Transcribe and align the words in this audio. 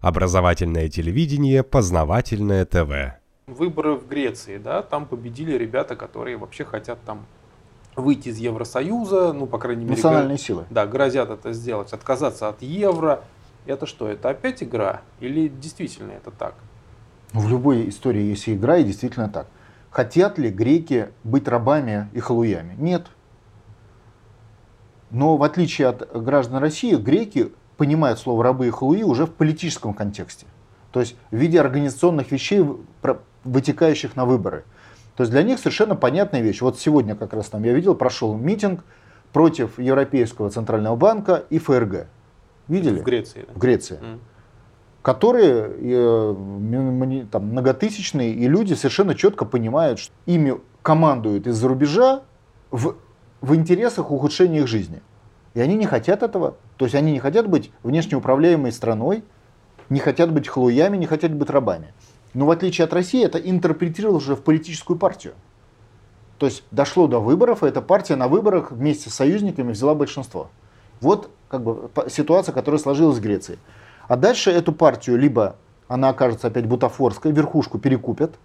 Образовательное 0.00 0.88
телевидение, 0.88 1.64
познавательное 1.64 2.64
ТВ. 2.64 3.18
Выборы 3.48 3.94
в 3.94 4.06
Греции, 4.06 4.56
да, 4.58 4.82
там 4.82 5.06
победили 5.06 5.54
ребята, 5.54 5.96
которые 5.96 6.36
вообще 6.36 6.64
хотят 6.64 7.00
там 7.04 7.26
выйти 7.96 8.28
из 8.28 8.38
Евросоюза, 8.38 9.32
ну, 9.32 9.46
по 9.46 9.58
крайней 9.58 9.82
мере... 9.82 9.96
Национальные 9.96 10.38
силы. 10.38 10.66
Да, 10.70 10.86
грозят 10.86 11.30
это 11.30 11.52
сделать, 11.52 11.92
отказаться 11.92 12.48
от 12.48 12.62
евро. 12.62 13.24
Это 13.66 13.86
что, 13.86 14.06
это 14.06 14.30
опять 14.30 14.62
игра? 14.62 15.00
Или 15.18 15.48
действительно 15.48 16.12
это 16.12 16.30
так? 16.30 16.54
В 17.32 17.48
любой 17.48 17.88
истории 17.88 18.22
есть 18.22 18.48
игра, 18.48 18.76
и 18.76 18.84
действительно 18.84 19.28
так. 19.28 19.48
Хотят 19.90 20.38
ли 20.38 20.50
греки 20.50 21.08
быть 21.24 21.48
рабами 21.48 22.08
и 22.12 22.20
халуями? 22.20 22.76
Нет. 22.78 23.08
Но 25.10 25.36
в 25.36 25.42
отличие 25.42 25.88
от 25.88 26.22
граждан 26.22 26.58
России, 26.58 26.94
греки 26.94 27.50
понимают 27.78 28.18
слово 28.18 28.44
рабы 28.44 28.66
и 28.66 28.70
халуи 28.70 29.02
уже 29.02 29.24
в 29.24 29.30
политическом 29.30 29.94
контексте. 29.94 30.46
То 30.90 31.00
есть 31.00 31.16
в 31.30 31.36
виде 31.36 31.58
организационных 31.60 32.30
вещей, 32.32 32.62
вытекающих 33.44 34.16
на 34.16 34.26
выборы. 34.26 34.64
То 35.16 35.22
есть 35.22 35.32
для 35.32 35.42
них 35.42 35.58
совершенно 35.58 35.96
понятная 35.96 36.42
вещь. 36.42 36.60
Вот 36.60 36.78
сегодня 36.78 37.14
как 37.14 37.32
раз 37.32 37.48
там 37.48 37.62
я 37.64 37.72
видел, 37.72 37.94
прошел 37.94 38.36
митинг 38.36 38.84
против 39.32 39.78
Европейского 39.78 40.50
центрального 40.50 40.96
банка 40.96 41.44
и 41.50 41.58
ФРГ. 41.58 42.08
Видели? 42.66 43.00
В 43.00 43.04
Греции. 43.04 43.44
Да? 43.46 43.54
В 43.54 43.58
Греции. 43.58 43.98
Mm. 44.00 44.18
Которые 45.02 45.70
э, 45.78 47.26
там, 47.30 47.46
многотысячные, 47.46 48.32
и 48.32 48.48
люди 48.48 48.74
совершенно 48.74 49.14
четко 49.14 49.44
понимают, 49.44 49.98
что 50.00 50.12
ими 50.26 50.60
командуют 50.82 51.46
из-за 51.46 51.68
рубежа 51.68 52.22
в, 52.70 52.96
в 53.40 53.54
интересах 53.54 54.10
ухудшения 54.10 54.60
их 54.60 54.66
жизни. 54.66 55.00
И 55.54 55.60
они 55.60 55.76
не 55.76 55.86
хотят 55.86 56.22
этого. 56.22 56.56
То 56.78 56.86
есть 56.86 56.94
они 56.94 57.12
не 57.12 57.18
хотят 57.18 57.48
быть 57.48 57.70
внешне 57.82 58.16
управляемой 58.16 58.72
страной, 58.72 59.24
не 59.90 59.98
хотят 60.00 60.32
быть 60.32 60.48
хлуями, 60.48 60.96
не 60.96 61.06
хотят 61.06 61.34
быть 61.34 61.50
рабами. 61.50 61.92
Но 62.34 62.46
в 62.46 62.50
отличие 62.50 62.84
от 62.84 62.92
России, 62.92 63.24
это 63.24 63.38
интерпретировалось 63.38 64.22
уже 64.24 64.36
в 64.36 64.42
политическую 64.42 64.96
партию. 64.96 65.34
То 66.38 66.46
есть 66.46 66.62
дошло 66.70 67.08
до 67.08 67.18
выборов, 67.18 67.64
и 67.64 67.66
эта 67.66 67.82
партия 67.82 68.14
на 68.14 68.28
выборах 68.28 68.70
вместе 68.70 69.10
с 69.10 69.14
союзниками 69.14 69.72
взяла 69.72 69.94
большинство. 69.94 70.50
Вот 71.00 71.30
как 71.48 71.64
бы 71.64 71.90
ситуация, 72.08 72.52
которая 72.52 72.80
сложилась 72.80 73.18
в 73.18 73.22
Греции. 73.22 73.58
А 74.06 74.16
дальше 74.16 74.50
эту 74.50 74.72
партию 74.72 75.18
либо 75.18 75.56
она 75.88 76.10
окажется 76.10 76.46
опять 76.46 76.66
бутафорской, 76.66 77.32
верхушку 77.32 77.78
перекупят, 77.78 78.36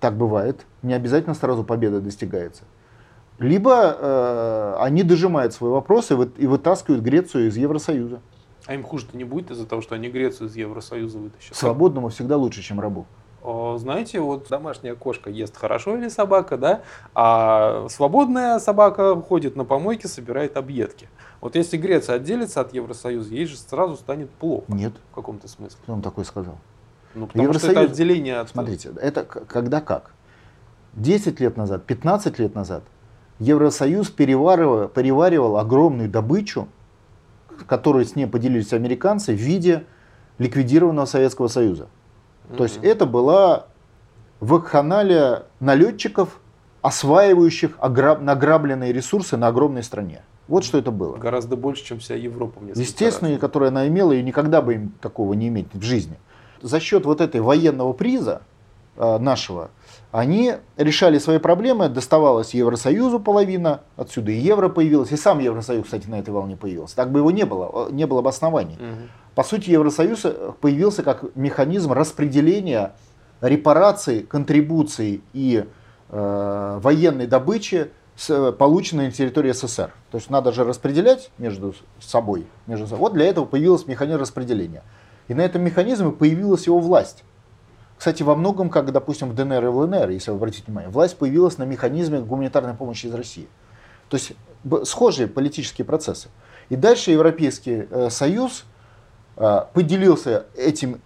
так 0.00 0.16
бывает, 0.16 0.64
не 0.82 0.94
обязательно 0.94 1.34
сразу 1.34 1.64
победа 1.64 2.00
достигается. 2.00 2.62
Либо 3.38 3.96
э, 3.98 4.76
они 4.80 5.02
дожимают 5.02 5.52
свой 5.52 5.70
вопрос 5.70 6.10
и, 6.10 6.14
вы, 6.14 6.30
и 6.38 6.46
вытаскивают 6.46 7.02
Грецию 7.02 7.48
из 7.48 7.56
Евросоюза. 7.56 8.20
А 8.66 8.74
им 8.74 8.82
хуже-то 8.82 9.16
не 9.16 9.24
будет 9.24 9.50
из-за 9.50 9.66
того, 9.66 9.82
что 9.82 9.94
они 9.94 10.08
Грецию 10.08 10.48
из 10.48 10.56
Евросоюза 10.56 11.18
вытащат? 11.18 11.54
Свободному 11.54 12.08
всегда 12.08 12.36
лучше, 12.36 12.62
чем 12.62 12.80
рабу. 12.80 13.06
Знаете, 13.76 14.18
вот 14.18 14.48
домашняя 14.48 14.96
кошка 14.96 15.30
ест 15.30 15.56
хорошо 15.56 15.96
или 15.96 16.08
собака, 16.08 16.56
да, 16.56 16.80
а 17.14 17.86
свободная 17.88 18.58
собака 18.58 19.14
ходит 19.20 19.54
на 19.54 19.64
помойке, 19.64 20.08
собирает 20.08 20.56
объедки. 20.56 21.08
Вот 21.40 21.54
если 21.54 21.76
Греция 21.76 22.16
отделится 22.16 22.60
от 22.62 22.74
Евросоюза, 22.74 23.32
ей 23.32 23.46
же 23.46 23.56
сразу 23.56 23.94
станет 23.94 24.30
плохо. 24.30 24.64
Нет. 24.66 24.94
В 25.12 25.14
каком-то 25.14 25.46
смысле. 25.46 25.78
Кто 25.80 25.92
вам 25.92 26.02
такой 26.02 26.24
сказал? 26.24 26.58
Ну, 27.14 27.28
потому 27.28 27.44
Евросоюз... 27.44 27.72
что 27.72 27.82
это 27.82 27.92
отделение 27.92 28.40
от... 28.40 28.48
Смотрите, 28.48 28.90
это 29.00 29.22
когда 29.24 29.80
как? 29.80 30.10
10 30.94 31.38
лет 31.38 31.56
назад, 31.56 31.84
15 31.84 32.38
лет 32.40 32.54
назад 32.56 32.82
Евросоюз 33.38 34.10
переваривал, 34.10 34.88
переваривал 34.88 35.58
огромную 35.58 36.08
добычу 36.08 36.68
которые 37.64 38.04
с 38.04 38.16
ней 38.16 38.26
поделились 38.26 38.72
американцы 38.72 39.32
в 39.32 39.36
виде 39.36 39.84
ликвидированного 40.38 41.06
Советского 41.06 41.48
Союза. 41.48 41.84
Mm-hmm. 42.48 42.56
То 42.56 42.64
есть 42.64 42.78
это 42.82 43.06
была 43.06 43.66
вакханалия 44.40 45.44
налетчиков, 45.60 46.40
осваивающих 46.82 47.72
ограб- 47.78 48.20
награбленные 48.20 48.92
ресурсы 48.92 49.36
на 49.36 49.48
огромной 49.48 49.82
стране. 49.82 50.22
Вот 50.46 50.64
что 50.64 50.78
это 50.78 50.90
было. 50.90 51.16
Гораздо 51.16 51.56
больше, 51.56 51.84
чем 51.84 51.98
вся 51.98 52.14
Европа. 52.14 52.60
Естественно, 52.74 53.30
раз. 53.30 53.40
которая 53.40 53.70
она 53.70 53.88
имела, 53.88 54.12
и 54.12 54.22
никогда 54.22 54.62
бы 54.62 54.74
им 54.74 54.92
такого 55.00 55.32
не 55.32 55.48
иметь 55.48 55.68
в 55.72 55.82
жизни. 55.82 56.16
За 56.62 56.78
счет 56.78 57.04
вот 57.04 57.20
этой 57.20 57.40
военного 57.40 57.92
приза 57.92 58.42
э, 58.96 59.18
нашего, 59.18 59.70
они 60.12 60.54
решали 60.76 61.18
свои 61.18 61.38
проблемы, 61.38 61.88
доставалось 61.88 62.54
Евросоюзу 62.54 63.20
половина, 63.20 63.80
отсюда 63.96 64.30
и 64.30 64.36
евро 64.36 64.68
появилось, 64.68 65.12
и 65.12 65.16
сам 65.16 65.40
Евросоюз, 65.40 65.84
кстати, 65.84 66.06
на 66.06 66.18
этой 66.18 66.30
волне 66.30 66.56
появился. 66.56 66.96
Так 66.96 67.10
бы 67.10 67.18
его 67.18 67.30
не 67.30 67.44
было, 67.44 67.90
не 67.90 68.06
было 68.06 68.22
бы 68.22 68.30
оснований. 68.30 68.74
Угу. 68.74 69.08
По 69.34 69.42
сути, 69.42 69.70
Евросоюз 69.70 70.24
э, 70.24 70.52
появился 70.60 71.02
как 71.02 71.36
механизм 71.36 71.92
распределения 71.92 72.92
репараций, 73.40 74.22
контрибуций 74.22 75.22
и 75.34 75.66
э, 76.08 76.78
военной 76.82 77.26
добычи, 77.26 77.90
с, 78.16 78.30
э, 78.30 78.52
полученной 78.52 79.06
на 79.06 79.12
территории 79.12 79.52
СССР. 79.52 79.92
То 80.10 80.18
есть 80.18 80.30
надо 80.30 80.52
же 80.52 80.64
распределять 80.64 81.30
между 81.38 81.74
собой. 82.00 82.46
Между 82.66 82.86
собой. 82.86 83.00
Вот 83.00 83.12
для 83.12 83.26
этого 83.26 83.44
появился 83.44 83.88
механизм 83.88 84.20
распределения. 84.20 84.82
И 85.28 85.34
на 85.34 85.42
этом 85.42 85.62
механизме 85.62 86.10
появилась 86.10 86.66
его 86.66 86.78
власть. 86.78 87.24
Кстати, 87.98 88.22
во 88.22 88.34
многом, 88.34 88.68
как, 88.68 88.92
допустим, 88.92 89.30
в 89.30 89.34
ДНР 89.34 89.64
и 89.64 89.68
в 89.68 89.76
ЛНР, 89.76 90.10
если 90.10 90.30
вы 90.30 90.36
обратите 90.36 90.64
внимание, 90.66 90.90
власть 90.90 91.16
появилась 91.16 91.58
на 91.58 91.64
механизме 91.64 92.20
гуманитарной 92.20 92.74
помощи 92.74 93.06
из 93.06 93.14
России. 93.14 93.48
То 94.08 94.16
есть 94.16 94.32
схожие 94.84 95.28
политические 95.28 95.84
процессы. 95.84 96.28
И 96.68 96.76
дальше 96.76 97.10
Европейский 97.10 97.86
э, 97.90 98.10
Союз 98.10 98.64
э, 99.36 99.62
поделился 99.72 100.46
этим 100.56 101.00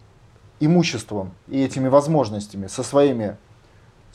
имуществом 0.59 1.33
и 1.49 1.63
этими 1.63 1.89
возможностями 1.89 2.67
со 2.67 2.83
своими 2.83 3.37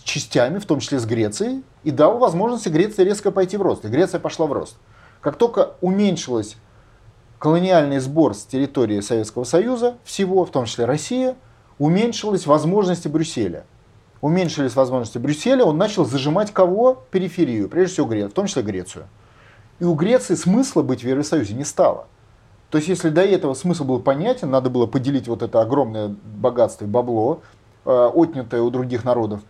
частями, 0.03 0.59
в 0.59 0.65
том 0.65 0.79
числе 0.79 0.99
с 0.99 1.05
Грецией, 1.05 1.63
и 1.83 1.91
дал 1.91 2.17
возможность 2.17 2.67
Греции 2.67 3.03
резко 3.03 3.31
пойти 3.31 3.57
в 3.57 3.61
рост. 3.61 3.85
И 3.85 3.87
Греция 3.87 4.19
пошла 4.19 4.45
в 4.45 4.53
рост. 4.53 4.77
Как 5.21 5.37
только 5.37 5.71
уменьшилось 5.81 6.57
колониальный 7.39 7.99
сбор 7.99 8.35
с 8.35 8.43
территории 8.43 8.99
Советского 9.01 9.43
Союза, 9.43 9.97
всего, 10.03 10.45
в 10.45 10.51
том 10.51 10.65
числе 10.65 10.85
Россия, 10.85 11.35
уменьшились 11.77 12.45
возможности 12.45 13.07
Брюсселя. 13.07 13.65
Уменьшились 14.21 14.75
возможности 14.75 15.17
Брюсселя, 15.17 15.65
он 15.65 15.77
начал 15.77 16.05
зажимать 16.05 16.51
кого? 16.51 17.03
Периферию, 17.11 17.69
прежде 17.69 17.93
всего 17.93 18.07
Грецию, 18.07 18.31
в 18.31 18.33
том 18.33 18.47
числе 18.47 18.63
Грецию. 18.63 19.07
И 19.79 19.83
у 19.83 19.93
Греции 19.93 20.35
смысла 20.35 20.81
быть 20.81 21.03
в 21.03 21.07
Евросоюзе 21.07 21.53
не 21.53 21.65
стало. 21.65 22.07
То 22.69 22.77
есть, 22.77 22.89
если 22.89 23.09
до 23.09 23.21
этого 23.21 23.53
смысл 23.53 23.83
был 23.83 23.99
понятен, 23.99 24.49
надо 24.49 24.69
было 24.69 24.87
поделить 24.87 25.27
вот 25.27 25.43
это 25.43 25.61
огромное 25.61 26.15
богатство 26.23 26.85
и 26.85 26.87
бабло, 26.87 27.41
э, 27.85 28.11
отнятое 28.13 28.61
у 28.61 28.69
других 28.69 29.03
народов, 29.03 29.41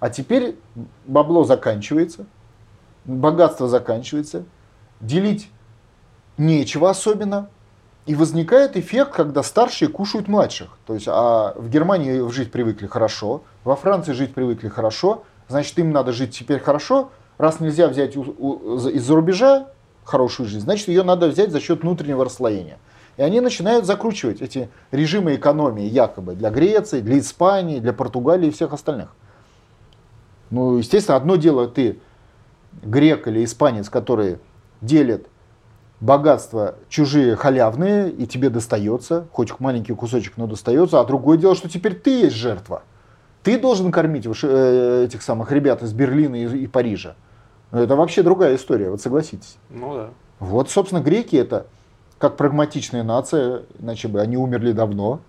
а 0.00 0.10
теперь 0.10 0.58
бабло 1.06 1.44
заканчивается, 1.44 2.26
богатство 3.04 3.68
заканчивается, 3.68 4.44
делить 5.00 5.48
нечего 6.36 6.90
особенно, 6.90 7.48
и 8.06 8.14
возникает 8.14 8.76
эффект, 8.76 9.12
когда 9.12 9.42
старшие 9.42 9.88
кушают 9.88 10.28
младших. 10.28 10.68
То 10.86 10.94
есть, 10.94 11.06
а 11.08 11.54
в 11.56 11.68
Германии 11.70 12.28
жить 12.30 12.52
привыкли 12.52 12.86
хорошо, 12.86 13.42
во 13.64 13.76
Франции 13.76 14.12
жить 14.12 14.34
привыкли 14.34 14.68
хорошо, 14.68 15.24
значит, 15.48 15.78
им 15.78 15.90
надо 15.92 16.12
жить 16.12 16.36
теперь 16.36 16.60
хорошо. 16.60 17.10
Раз 17.38 17.60
нельзя 17.60 17.88
взять 17.88 18.16
из-за 18.16 19.14
рубежа 19.14 19.68
хорошую 20.04 20.48
жизнь, 20.48 20.64
значит, 20.64 20.88
ее 20.88 21.02
надо 21.02 21.28
взять 21.28 21.50
за 21.50 21.60
счет 21.60 21.82
внутреннего 21.82 22.24
расслоения. 22.24 22.78
И 23.16 23.22
они 23.22 23.40
начинают 23.40 23.86
закручивать 23.86 24.42
эти 24.42 24.68
режимы 24.90 25.36
экономии 25.36 25.84
якобы 25.84 26.34
для 26.34 26.50
Греции, 26.50 27.00
для 27.00 27.18
Испании, 27.18 27.78
для 27.78 27.92
Португалии 27.92 28.48
и 28.48 28.50
всех 28.50 28.72
остальных. 28.72 29.14
Ну, 30.50 30.76
естественно, 30.76 31.16
одно 31.16 31.36
дело 31.36 31.66
ты 31.68 31.98
грек 32.82 33.26
или 33.28 33.44
испанец, 33.44 33.88
который 33.88 34.38
делит 34.80 35.28
богатства 36.04 36.74
чужие 36.88 37.34
халявные, 37.34 38.10
и 38.10 38.26
тебе 38.26 38.50
достается, 38.50 39.26
хоть 39.32 39.58
маленький 39.58 39.94
кусочек, 39.94 40.34
но 40.36 40.46
достается, 40.46 41.00
а 41.00 41.04
другое 41.04 41.38
дело, 41.38 41.54
что 41.54 41.68
теперь 41.68 41.94
ты 41.94 42.10
есть 42.10 42.36
жертва. 42.36 42.82
Ты 43.42 43.58
должен 43.58 43.90
кормить 43.90 44.26
э, 44.26 45.04
этих 45.06 45.22
самых 45.22 45.50
ребят 45.50 45.82
из 45.82 45.92
Берлина 45.92 46.36
и, 46.36 46.64
и 46.64 46.66
Парижа. 46.66 47.14
Это 47.72 47.96
вообще 47.96 48.22
другая 48.22 48.56
история, 48.56 48.90
вот 48.90 49.00
согласитесь. 49.00 49.56
Ну 49.70 49.94
да. 49.94 50.10
Вот, 50.40 50.70
собственно, 50.70 51.00
греки 51.00 51.36
это 51.36 51.66
как 52.18 52.36
прагматичная 52.36 53.02
нация, 53.02 53.62
иначе 53.80 54.08
бы 54.08 54.20
они 54.20 54.36
умерли 54.36 54.72
давно. 54.72 55.20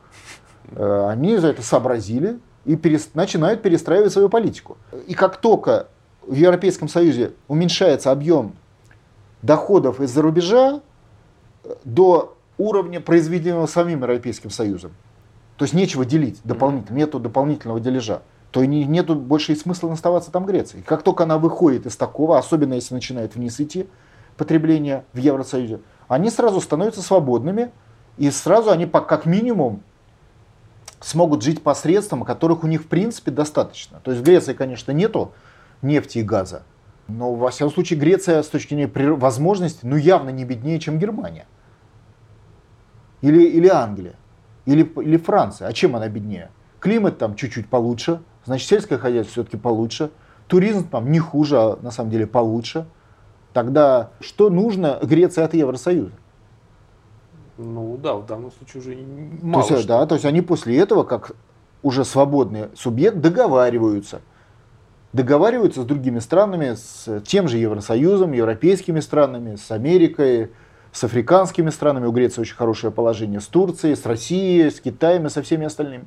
Э, 0.71 1.07
они 1.09 1.37
за 1.37 1.47
это 1.47 1.61
сообразили 1.61 2.39
и 2.65 2.75
перес, 2.75 3.11
начинают 3.13 3.61
перестраивать 3.61 4.11
свою 4.11 4.27
политику. 4.27 4.77
И 5.07 5.13
как 5.13 5.37
только 5.37 5.87
в 6.27 6.33
Европейском 6.33 6.89
Союзе 6.89 7.31
уменьшается 7.47 8.11
объем 8.11 8.55
доходов 9.45 10.01
из-за 10.01 10.21
рубежа 10.21 10.81
э, 11.63 11.73
до 11.83 12.35
уровня, 12.57 12.99
произведенного 12.99 13.67
самим 13.67 14.01
Европейским 14.01 14.49
Союзом. 14.49 14.91
То 15.57 15.63
есть 15.65 15.73
нечего 15.73 16.05
делить 16.05 16.39
дополнительно, 16.43 16.97
нету 16.97 17.19
дополнительного 17.19 17.79
дележа. 17.79 18.21
То 18.51 18.61
и 18.61 18.67
нету 18.67 19.15
больше 19.15 19.51
и 19.51 19.55
смысла 19.55 19.91
оставаться 19.91 20.31
там 20.31 20.45
Греции. 20.45 20.81
Как 20.81 21.03
только 21.03 21.23
она 21.23 21.37
выходит 21.37 21.85
из 21.85 21.97
такого, 21.97 22.37
особенно 22.37 22.73
если 22.73 22.93
начинает 22.93 23.35
вниз 23.35 23.59
идти 23.59 23.87
потребление 24.37 25.03
в 25.13 25.17
Евросоюзе, 25.17 25.79
они 26.07 26.29
сразу 26.29 26.61
становятся 26.61 27.01
свободными, 27.01 27.71
и 28.17 28.31
сразу 28.31 28.71
они 28.71 28.85
как 28.85 29.25
минимум 29.25 29.83
смогут 31.01 31.41
жить 31.41 31.61
посредством, 31.63 32.23
которых 32.23 32.63
у 32.63 32.67
них 32.67 32.83
в 32.83 32.87
принципе 32.87 33.31
достаточно. 33.31 33.99
То 34.03 34.11
есть 34.11 34.23
в 34.23 34.25
Греции, 34.25 34.53
конечно, 34.53 34.91
нету 34.91 35.33
нефти 35.81 36.19
и 36.19 36.23
газа, 36.23 36.63
но 37.07 37.33
во 37.35 37.51
всяком 37.51 37.73
случае 37.73 37.99
Греция 37.99 38.41
с 38.41 38.47
точки 38.47 38.73
зрения 38.73 39.15
возможностей, 39.15 39.87
ну 39.87 39.95
явно 39.95 40.29
не 40.29 40.45
беднее, 40.45 40.79
чем 40.79 40.97
Германия. 40.97 41.45
Или, 43.21 43.43
или 43.43 43.67
Англия, 43.67 44.15
или, 44.65 44.83
или 44.83 45.17
Франция. 45.17 45.67
А 45.67 45.73
чем 45.73 45.95
она 45.95 46.07
беднее? 46.07 46.51
Климат 46.79 47.17
там 47.17 47.35
чуть-чуть 47.35 47.67
получше, 47.67 48.21
значит 48.43 48.67
сельское 48.67 48.97
хозяйство 48.97 49.31
все-таки 49.31 49.57
получше, 49.57 50.11
туризм 50.47 50.87
там 50.87 51.11
не 51.11 51.19
хуже, 51.19 51.57
а 51.57 51.79
на 51.81 51.91
самом 51.91 52.11
деле 52.11 52.27
получше. 52.27 52.85
Тогда 53.53 54.11
что 54.19 54.49
нужно 54.49 54.99
Греции 55.01 55.41
от 55.41 55.53
Евросоюза? 55.53 56.11
Ну 57.57 57.97
да, 57.97 58.15
в 58.15 58.25
данном 58.25 58.51
случае 58.51 58.81
уже 58.81 58.97
мало 59.41 59.65
то 59.65 59.73
есть, 59.73 59.83
что. 59.83 59.87
Да, 59.87 60.05
то 60.05 60.15
есть 60.15 60.25
они 60.25 60.41
после 60.41 60.77
этого, 60.77 61.03
как 61.03 61.31
уже 61.83 62.03
свободный 62.03 62.67
субъект, 62.75 63.21
договариваются. 63.21 64.21
Договариваются 65.15 65.83
с 65.83 65.85
другими 65.85 66.19
странами, 66.19 66.75
с 66.75 67.21
тем 67.21 67.47
же 67.47 67.57
Евросоюзом, 67.57 68.33
европейскими 68.33 68.99
странами, 68.99 69.55
с 69.55 69.71
Америкой, 69.71 70.51
с 70.91 71.05
африканскими 71.05 71.69
странами. 71.69 72.05
У 72.05 72.11
Греции 72.11 72.41
очень 72.41 72.55
хорошее 72.57 72.91
положение 72.91 73.39
с 73.39 73.47
Турцией, 73.47 73.95
с 73.95 74.05
Россией, 74.05 74.69
с 74.69 74.81
Китаем 74.81 75.25
и 75.25 75.29
со 75.29 75.41
всеми 75.41 75.67
остальными. 75.67 76.03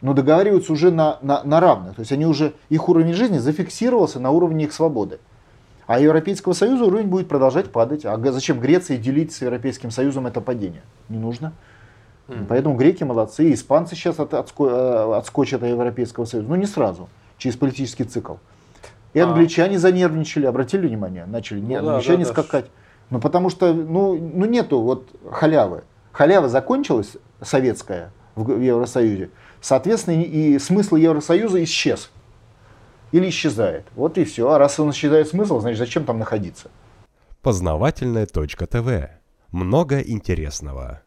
Но 0.00 0.14
договариваются 0.14 0.72
уже 0.72 0.90
на, 0.90 1.18
на, 1.20 1.42
на 1.44 1.60
равных. 1.60 1.96
То 1.96 2.00
есть 2.00 2.12
они 2.12 2.24
уже, 2.24 2.54
их 2.70 2.88
уровень 2.88 3.12
жизни 3.12 3.36
зафиксировался 3.36 4.18
на 4.18 4.30
уровне 4.30 4.64
их 4.64 4.72
свободы. 4.72 5.18
А 5.86 6.00
Европейского 6.00 6.54
Союза 6.54 6.86
уровень 6.86 7.08
будет 7.08 7.28
продолжать 7.28 7.70
падать. 7.70 8.06
А 8.06 8.16
зачем 8.32 8.60
Греции 8.60 8.96
делить 8.96 9.34
с 9.34 9.42
Европейским 9.42 9.90
Союзом 9.90 10.26
это 10.26 10.40
падение? 10.40 10.84
Не 11.10 11.18
нужно. 11.18 11.52
Mm-hmm. 12.28 12.46
Поэтому 12.48 12.76
греки 12.76 13.04
молодцы, 13.04 13.52
испанцы 13.52 13.94
сейчас 13.94 14.18
от, 14.18 14.32
отско, 14.32 14.64
э, 14.64 15.18
отскочат 15.18 15.62
от 15.62 15.68
Европейского 15.68 16.24
Союза. 16.24 16.48
Ну 16.48 16.54
не 16.54 16.66
сразу, 16.66 17.10
через 17.42 17.56
политический 17.56 18.04
цикл. 18.04 18.34
И 19.14 19.18
а. 19.18 19.26
англичане 19.26 19.78
занервничали, 19.78 20.46
обратили 20.46 20.86
внимание, 20.86 21.26
начали 21.26 21.60
ну, 21.60 21.90
англичане 21.90 22.24
да, 22.24 22.32
да, 22.32 22.32
скакать. 22.32 22.66
Ну 23.10 23.20
потому 23.20 23.50
что 23.50 23.74
ну, 23.74 24.14
ну 24.16 24.46
нету 24.46 24.80
вот 24.80 25.08
халявы. 25.30 25.84
Халява 26.12 26.48
закончилась, 26.48 27.16
советская, 27.40 28.12
в 28.36 28.60
Евросоюзе. 28.60 29.30
Соответственно, 29.60 30.22
и 30.22 30.58
смысл 30.58 30.96
Евросоюза 30.96 31.62
исчез 31.64 32.10
или 33.12 33.28
исчезает. 33.28 33.86
Вот 33.96 34.18
и 34.18 34.24
все. 34.24 34.50
А 34.50 34.58
раз 34.58 34.78
он 34.78 34.90
исчезает 34.90 35.28
смысл, 35.28 35.60
значит 35.60 35.78
зачем 35.78 36.04
там 36.04 36.18
находиться? 36.18 36.70
Познавательная 37.42 38.26
точка 38.26 38.66
ТВ. 38.66 39.10
Много 39.50 40.00
интересного. 40.00 41.02